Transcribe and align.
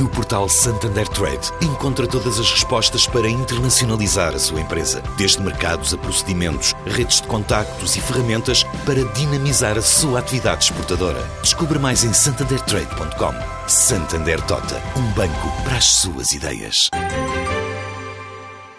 No 0.00 0.08
portal 0.08 0.48
Santander 0.48 1.06
Trade, 1.06 1.52
encontra 1.62 2.04
todas 2.04 2.40
as 2.40 2.50
respostas 2.50 3.06
para 3.06 3.28
internacionalizar 3.28 4.34
a 4.34 4.38
sua 4.40 4.60
empresa, 4.60 5.00
desde 5.16 5.40
mercados 5.40 5.94
a 5.94 5.98
procedimentos, 5.98 6.74
redes 6.84 7.20
de 7.20 7.28
contactos 7.28 7.94
e 7.94 8.00
ferramentas 8.00 8.64
para 8.84 9.04
dinamizar 9.12 9.78
a 9.78 9.82
sua 9.82 10.18
atividade 10.18 10.64
exportadora. 10.64 11.22
Descubra 11.42 11.78
mais 11.78 12.02
em 12.02 12.12
santandertrade.com. 12.12 13.68
Santander 13.68 14.40
Tota, 14.46 14.82
um 14.98 15.12
banco 15.12 15.62
para 15.62 15.76
as 15.76 15.84
suas 15.84 16.32
ideias. 16.32 16.90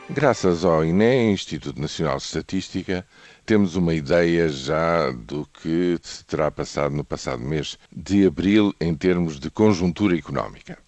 Graças 0.10 0.66
ao 0.66 0.84
INE, 0.84 1.32
Instituto 1.32 1.80
Nacional 1.80 2.18
de 2.18 2.24
Estatística, 2.24 3.06
temos 3.46 3.78
uma 3.78 3.94
ideia 3.94 4.50
já 4.50 5.12
do 5.12 5.48
que 5.62 5.98
se 6.02 6.26
terá 6.26 6.52
passado 6.52 6.94
no 6.94 7.06
passado 7.06 7.42
mês 7.42 7.78
de 7.90 8.26
abril 8.26 8.74
em 8.82 8.94
termos 8.94 9.40
de 9.40 9.50
conjuntura 9.50 10.18
económica. 10.18 10.85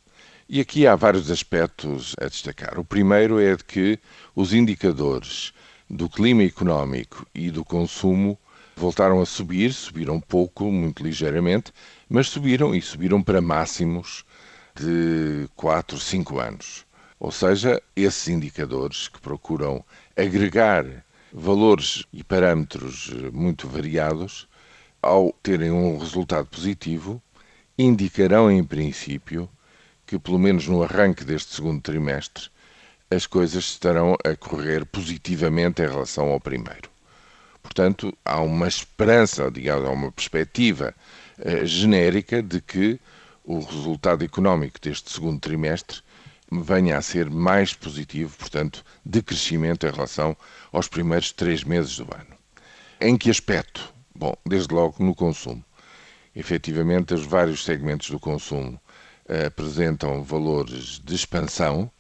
E 0.50 0.62
aqui 0.62 0.88
há 0.88 0.96
vários 0.96 1.30
aspectos 1.30 2.16
a 2.22 2.26
destacar. 2.26 2.80
O 2.80 2.86
primeiro 2.86 3.38
é 3.38 3.54
de 3.58 3.66
que 3.66 4.00
os 4.34 4.54
indicadores 4.54 5.52
do 5.90 6.08
clima 6.08 6.42
económico 6.42 7.28
e 7.36 7.52
do 7.52 7.66
consumo 7.66 8.40
voltaram 8.74 9.20
a 9.20 9.26
subir, 9.26 9.74
subiram 9.74 10.22
pouco, 10.22 10.72
muito 10.72 11.04
ligeiramente, 11.04 11.74
mas 12.08 12.30
subiram 12.30 12.74
e 12.74 12.82
subiram 12.82 13.22
para 13.22 13.42
máximos 13.42 14.24
de 14.74 15.50
4, 15.54 16.00
5 16.00 16.40
anos. 16.40 16.86
Ou 17.20 17.30
seja, 17.30 17.82
esses 17.94 18.30
indicadores 18.30 19.10
que 19.10 19.20
procuram 19.20 19.84
agregar 20.16 20.86
valores 21.34 22.06
e 22.14 22.24
parâmetros 22.24 23.14
muito 23.34 23.68
variados, 23.68 24.48
ao 25.02 25.34
terem 25.44 25.72
um 25.72 25.98
resultado 25.98 26.48
positivo, 26.48 27.22
indicarão 27.78 28.50
em 28.50 28.64
princípio 28.64 29.50
que, 30.08 30.18
pelo 30.18 30.40
menos 30.40 30.68
no 30.68 30.82
arranque 30.82 31.26
deste 31.26 31.54
segundo 31.54 31.82
trimestre, 31.82 32.50
as 33.12 33.28
coisas 33.28 33.66
estarão 33.66 34.18
a 34.24 34.36
correr 34.36 34.86
positivamente 34.86 35.82
em 35.82 35.88
relação 35.88 36.30
ao 36.30 36.40
primeiro. 36.40 36.90
Portanto, 37.62 38.18
há 38.24 38.40
uma 38.40 38.68
esperança, 38.68 39.52
digamos, 39.52 39.88
há 39.88 39.92
uma 39.92 40.12
perspectiva 40.12 40.96
eh, 41.38 41.66
genérica 41.66 42.42
de 42.42 42.62
que 42.62 43.00
o 43.44 43.60
resultado 43.60 44.24
económico 44.24 44.80
deste 44.80 45.12
segundo 45.12 45.40
trimestre 45.40 46.00
venha 46.50 46.98
a 46.98 47.02
ser 47.02 47.30
mais 47.30 47.74
positivo, 47.74 48.36
portanto, 48.38 48.84
de 49.06 49.22
crescimento 49.22 49.86
em 49.86 49.92
relação 49.92 50.36
aos 50.72 50.88
primeiros 50.88 51.34
três 51.34 51.64
meses 51.66 51.98
do 51.98 52.04
ano. 52.16 52.38
Em 53.02 53.18
que 53.18 53.30
aspecto? 53.30 53.94
Bom, 54.16 54.34
desde 54.46 54.74
logo 54.74 55.04
no 55.04 55.14
consumo. 55.14 55.64
Efetivamente, 56.34 57.14
os 57.14 57.26
vários 57.26 57.64
segmentos 57.64 58.10
do 58.10 58.20
consumo 58.20 58.80
apresentam 59.48 60.24
valores 60.24 61.02
de 61.04 61.16
expansão 61.16 61.92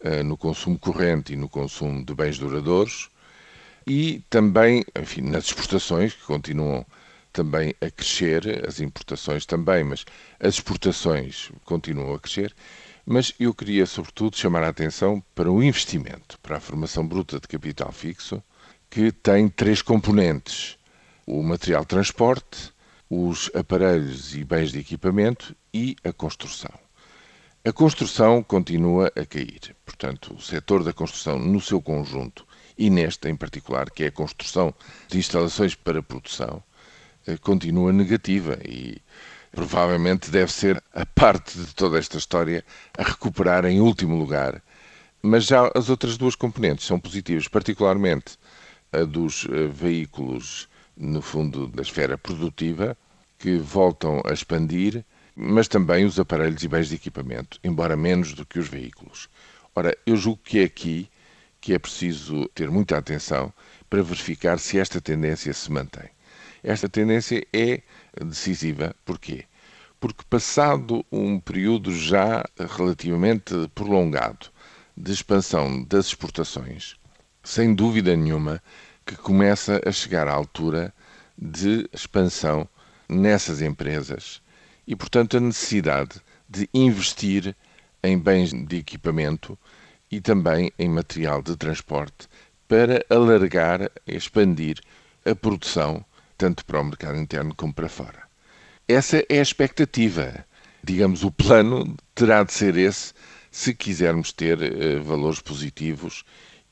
uh, 0.00 0.22
no 0.24 0.36
consumo 0.36 0.78
corrente 0.78 1.32
e 1.32 1.36
no 1.36 1.48
consumo 1.48 2.04
de 2.04 2.14
bens 2.14 2.38
duradouros 2.38 3.10
e 3.88 4.22
também, 4.28 4.84
enfim, 5.00 5.22
nas 5.22 5.46
exportações, 5.46 6.12
que 6.12 6.22
continuam 6.24 6.84
também 7.32 7.74
a 7.80 7.90
crescer, 7.90 8.66
as 8.68 8.80
importações 8.80 9.46
também, 9.46 9.82
mas 9.82 10.04
as 10.38 10.54
exportações 10.54 11.50
continuam 11.64 12.14
a 12.14 12.18
crescer. 12.18 12.54
Mas 13.06 13.32
eu 13.40 13.54
queria, 13.54 13.86
sobretudo, 13.86 14.36
chamar 14.36 14.62
a 14.62 14.68
atenção 14.68 15.22
para 15.34 15.50
o 15.50 15.62
investimento, 15.62 16.38
para 16.40 16.58
a 16.58 16.60
formação 16.60 17.06
bruta 17.06 17.40
de 17.40 17.48
capital 17.48 17.90
fixo, 17.90 18.42
que 18.90 19.10
tem 19.10 19.48
três 19.48 19.80
componentes: 19.80 20.76
o 21.26 21.42
material 21.42 21.86
transporte, 21.86 22.70
os 23.10 23.50
aparelhos 23.54 24.34
e 24.34 24.44
bens 24.44 24.72
de 24.72 24.80
equipamento 24.80 25.54
e 25.72 25.96
a 26.04 26.12
construção. 26.12 26.72
A 27.64 27.72
construção 27.72 28.42
continua 28.42 29.12
a 29.16 29.24
cair. 29.24 29.74
Portanto, 29.84 30.34
o 30.34 30.40
setor 30.40 30.84
da 30.84 30.92
construção 30.92 31.38
no 31.38 31.60
seu 31.60 31.80
conjunto 31.80 32.46
e 32.76 32.88
neste 32.88 33.28
em 33.28 33.36
particular, 33.36 33.90
que 33.90 34.04
é 34.04 34.06
a 34.06 34.12
construção 34.12 34.72
de 35.08 35.18
instalações 35.18 35.74
para 35.74 36.02
produção, 36.02 36.62
eh, 37.26 37.36
continua 37.36 37.92
negativa 37.92 38.58
e 38.64 39.02
provavelmente 39.50 40.30
deve 40.30 40.52
ser 40.52 40.82
a 40.94 41.04
parte 41.04 41.58
de 41.58 41.74
toda 41.74 41.98
esta 41.98 42.16
história 42.16 42.64
a 42.96 43.02
recuperar 43.02 43.64
em 43.64 43.80
último 43.80 44.16
lugar. 44.16 44.62
Mas 45.20 45.46
já 45.46 45.70
as 45.74 45.88
outras 45.88 46.16
duas 46.16 46.36
componentes 46.36 46.86
são 46.86 47.00
positivas, 47.00 47.48
particularmente 47.48 48.38
a 48.92 49.02
dos 49.02 49.46
eh, 49.50 49.66
veículos 49.66 50.68
no 50.98 51.22
fundo 51.22 51.68
da 51.68 51.82
esfera 51.82 52.18
produtiva, 52.18 52.96
que 53.38 53.56
voltam 53.56 54.20
a 54.26 54.32
expandir, 54.32 55.04
mas 55.34 55.68
também 55.68 56.04
os 56.04 56.18
aparelhos 56.18 56.64
e 56.64 56.68
bens 56.68 56.88
de 56.88 56.96
equipamento, 56.96 57.60
embora 57.62 57.96
menos 57.96 58.32
do 58.32 58.44
que 58.44 58.58
os 58.58 58.68
veículos. 58.68 59.28
Ora, 59.74 59.96
eu 60.04 60.16
julgo 60.16 60.40
que 60.42 60.58
é 60.58 60.64
aqui 60.64 61.08
que 61.60 61.72
é 61.72 61.78
preciso 61.78 62.48
ter 62.48 62.70
muita 62.70 62.96
atenção 62.96 63.52
para 63.88 64.02
verificar 64.02 64.58
se 64.58 64.78
esta 64.78 65.00
tendência 65.00 65.52
se 65.52 65.70
mantém. 65.70 66.08
Esta 66.62 66.88
tendência 66.88 67.46
é 67.52 67.82
decisiva, 68.24 68.94
porquê? 69.04 69.44
Porque 70.00 70.24
passado 70.28 71.04
um 71.10 71.38
período 71.38 71.94
já 71.94 72.44
relativamente 72.76 73.54
prolongado 73.74 74.48
de 74.96 75.12
expansão 75.12 75.82
das 75.84 76.06
exportações, 76.06 76.96
sem 77.44 77.74
dúvida 77.74 78.16
nenhuma 78.16 78.60
que 79.08 79.16
começa 79.16 79.80
a 79.86 79.90
chegar 79.90 80.28
à 80.28 80.32
altura 80.32 80.92
de 81.36 81.88
expansão 81.94 82.68
nessas 83.08 83.62
empresas 83.62 84.42
e, 84.86 84.94
portanto, 84.94 85.38
a 85.38 85.40
necessidade 85.40 86.20
de 86.46 86.68
investir 86.74 87.56
em 88.02 88.18
bens 88.18 88.52
de 88.52 88.76
equipamento 88.76 89.58
e 90.10 90.20
também 90.20 90.70
em 90.78 90.90
material 90.90 91.40
de 91.40 91.56
transporte 91.56 92.28
para 92.68 93.02
alargar, 93.08 93.90
expandir 94.06 94.78
a 95.24 95.34
produção, 95.34 96.04
tanto 96.36 96.62
para 96.66 96.78
o 96.78 96.84
mercado 96.84 97.18
interno 97.18 97.54
como 97.54 97.72
para 97.72 97.88
fora. 97.88 98.22
Essa 98.86 99.24
é 99.30 99.38
a 99.38 99.42
expectativa. 99.42 100.44
Digamos, 100.84 101.24
o 101.24 101.30
plano 101.30 101.96
terá 102.14 102.42
de 102.42 102.52
ser 102.52 102.76
esse 102.76 103.14
se 103.50 103.72
quisermos 103.72 104.32
ter 104.32 104.58
uh, 104.58 105.02
valores 105.02 105.40
positivos 105.40 106.24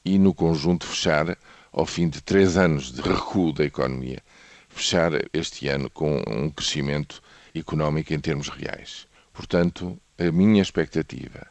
e, 0.04 0.18
no 0.18 0.34
conjunto, 0.34 0.86
fechar, 0.86 1.36
ao 1.76 1.84
fim 1.84 2.08
de 2.08 2.22
três 2.22 2.56
anos 2.56 2.90
de 2.90 3.02
recuo 3.02 3.52
da 3.52 3.62
economia, 3.62 4.22
fechar 4.70 5.12
este 5.30 5.68
ano 5.68 5.90
com 5.90 6.22
um 6.26 6.48
crescimento 6.48 7.22
económico 7.54 8.14
em 8.14 8.18
termos 8.18 8.48
reais. 8.48 9.06
Portanto, 9.30 9.98
a 10.18 10.32
minha 10.32 10.62
expectativa 10.62 11.46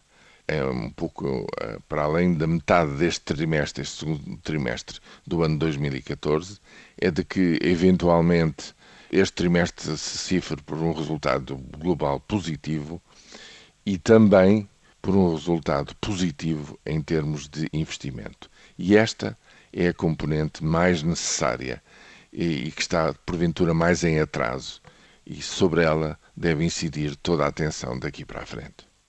é 0.47 0.65
um 0.65 0.89
pouco 0.89 1.45
eh, 1.61 1.77
para 1.87 2.01
além 2.01 2.33
da 2.33 2.47
metade 2.47 2.93
deste 2.93 3.21
trimestre, 3.21 3.83
este 3.83 3.99
segundo 3.99 4.37
trimestre 4.37 4.99
do 5.27 5.43
ano 5.43 5.59
2014, 5.59 6.59
é 6.99 7.11
de 7.11 7.23
que 7.23 7.59
eventualmente 7.61 8.73
este 9.11 9.33
trimestre 9.33 9.95
se 9.95 10.17
cifre 10.17 10.59
por 10.63 10.79
um 10.79 10.91
resultado 10.91 11.55
global 11.77 12.19
positivo 12.19 12.99
e 13.85 13.99
também 13.99 14.67
por 15.03 15.15
um 15.15 15.35
resultado 15.35 15.95
positivo 15.97 16.79
em 16.83 16.99
termos 16.99 17.47
de 17.47 17.69
investimento. 17.71 18.49
E 18.75 18.97
esta 18.97 19.37
é 19.75 19.89
a 19.89 19.93
componente 19.93 20.63
mais 20.63 21.03
necessária 21.03 21.83
e, 22.31 22.67
e 22.67 22.71
que 22.71 22.81
está, 22.81 23.13
porventura, 23.25 23.73
mais 23.73 24.05
em 24.05 24.21
atraso, 24.21 24.81
e 25.25 25.41
sobre 25.41 25.83
ela 25.83 26.17
deve 26.35 26.63
incidir 26.63 27.16
toda 27.17 27.43
a 27.43 27.47
atenção 27.47 27.99
daqui 27.99 28.23
para 28.23 28.41
a 28.41 28.45
frente. 28.45 28.87